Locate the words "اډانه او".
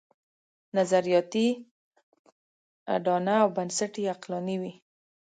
2.95-3.49